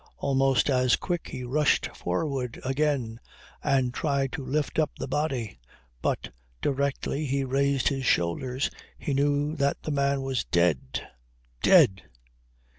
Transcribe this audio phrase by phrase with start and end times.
[0.17, 3.19] Almost as quick he rushed forward again
[3.63, 5.59] and tried to lift up the body.
[6.01, 11.07] But directly he raised his shoulders he knew that the man was dead!
[11.61, 12.01] Dead!